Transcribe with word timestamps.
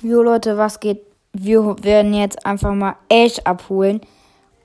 Jo 0.00 0.22
Leute, 0.22 0.56
was 0.56 0.78
geht? 0.78 1.02
Wir 1.32 1.60
werden 1.82 2.14
jetzt 2.14 2.46
einfach 2.46 2.72
mal 2.72 2.94
Ash 3.08 3.40
abholen. 3.40 4.00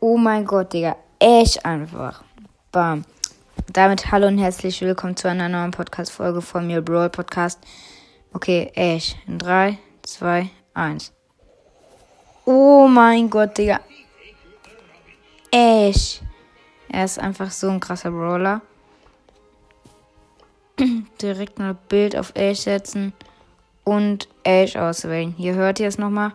Oh 0.00 0.16
mein 0.16 0.44
Gott, 0.44 0.72
Digga. 0.72 0.96
Ash 1.20 1.56
einfach. 1.62 2.24
Bam. 2.72 3.04
Damit 3.72 4.10
hallo 4.10 4.26
und 4.26 4.38
herzlich 4.38 4.80
willkommen 4.80 5.16
zu 5.16 5.28
einer 5.28 5.48
neuen 5.48 5.70
Podcast-Folge 5.70 6.42
von 6.42 6.66
mir, 6.66 6.82
Brawl 6.82 7.10
Podcast. 7.10 7.60
Okay, 8.32 8.72
Ash. 8.74 9.14
In 9.28 9.38
3, 9.38 9.78
2, 10.02 10.50
1. 10.74 11.12
Oh 12.44 12.88
mein 12.88 13.30
Gott, 13.30 13.56
Digga. 13.56 13.78
Ash. 15.52 16.22
Er 16.88 17.04
ist 17.04 17.20
einfach 17.20 17.52
so 17.52 17.70
ein 17.70 17.78
krasser 17.78 18.10
Brawler. 18.10 18.62
Direkt 21.22 21.60
mal 21.60 21.76
Bild 21.88 22.16
auf 22.16 22.32
Ash 22.34 22.62
setzen 22.62 23.12
und 23.90 24.28
Ash 24.44 24.76
auswählen. 24.76 25.34
Hier 25.36 25.54
hört 25.54 25.80
ihr 25.80 25.88
es 25.88 25.98
nochmal. 25.98 26.30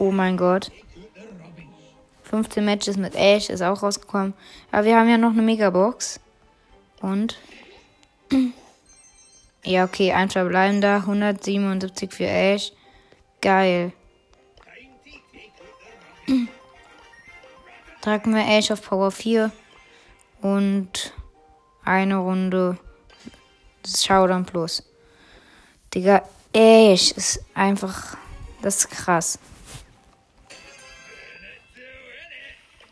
Oh 0.00 0.10
mein 0.10 0.36
Gott. 0.36 0.72
15 2.24 2.64
Matches 2.64 2.96
mit 2.96 3.14
Ash 3.14 3.50
ist 3.50 3.62
auch 3.62 3.84
rausgekommen. 3.84 4.34
Aber 4.72 4.84
wir 4.84 4.96
haben 4.98 5.08
ja 5.08 5.16
noch 5.16 5.30
eine 5.30 5.42
Megabox. 5.42 6.18
Und. 7.00 7.38
Ja, 9.66 9.84
okay, 9.84 10.12
ein 10.12 10.28
verbleibender. 10.28 10.96
177 10.96 12.12
für 12.12 12.26
Ash. 12.26 12.72
Geil. 13.40 13.92
Tragen 18.02 18.34
wir 18.34 18.46
Ash 18.46 18.70
auf 18.70 18.82
Power 18.82 19.10
4. 19.10 19.50
Und 20.42 21.14
eine 21.82 22.16
Runde 22.18 22.76
Showdown 23.86 24.44
Plus. 24.44 24.82
Digga, 25.92 26.22
Ash 26.52 27.12
ist 27.12 27.44
einfach. 27.54 28.16
Das 28.62 28.78
ist 28.78 28.90
krass. 28.90 29.38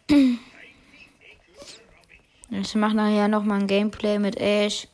Ich 2.54 2.74
mache 2.74 2.94
nachher 2.94 3.28
nochmal 3.28 3.60
ein 3.60 3.66
Gameplay 3.66 4.18
mit 4.18 4.36
Ash. 4.36 4.86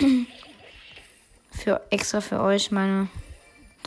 Für 1.52 1.80
extra 1.90 2.20
für 2.20 2.40
euch, 2.40 2.72
meine 2.72 3.08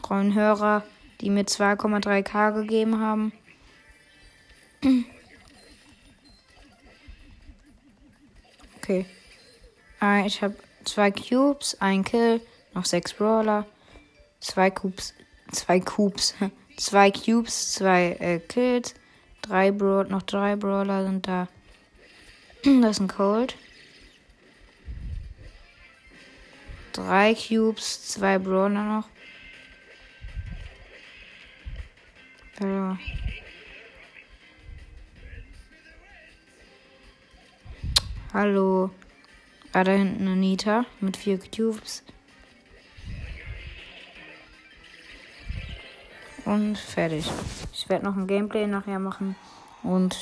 treuen 0.01 0.33
Hörer, 0.33 0.83
die 1.19 1.29
mir 1.29 1.43
2,3k 1.43 2.53
gegeben 2.53 3.01
haben. 3.01 3.33
Okay. 8.77 9.05
Ah, 10.05 10.25
ich 10.25 10.41
habe 10.41 10.53
zwei 10.83 11.11
Cubes, 11.11 11.77
ein 11.79 12.03
Kill, 12.03 12.41
noch 12.73 12.83
sechs 12.83 13.13
Brawler, 13.13 13.65
zwei 14.41 14.69
Cubes, 14.69 15.13
zwei 15.53 15.79
Cubes, 15.79 16.35
zwei 16.75 17.09
Cubes, 17.09 17.71
zwei 17.71 18.17
äh, 18.19 18.39
Kills, 18.39 18.95
drei 19.41 19.71
Brawl, 19.71 20.03
noch 20.09 20.23
drei 20.23 20.57
Brawler 20.57 21.05
sind 21.05 21.25
da. 21.25 21.47
das 22.63 22.97
ist 22.97 22.99
ein 22.99 23.07
Cold. 23.07 23.55
Drei 26.91 27.33
Cubes, 27.33 28.05
zwei 28.05 28.39
Brawler 28.39 28.83
noch. 28.83 29.07
Hallo. 32.59 32.97
Hallo. 38.33 38.91
Ah, 39.75 39.83
da 39.83 39.91
hinten 39.91 40.27
eine 40.27 40.35
Nita 40.35 40.85
mit 41.01 41.17
vier 41.17 41.39
Cubes. 41.39 42.03
Und 46.45 46.77
fertig. 46.77 47.25
Ich 47.73 47.89
werde 47.89 48.05
noch 48.05 48.15
ein 48.15 48.27
Gameplay 48.27 48.67
nachher 48.67 48.99
machen. 48.99 49.35
Und 49.81 50.15